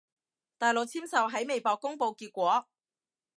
[0.57, 2.65] 大陸簽售喺微博公佈結果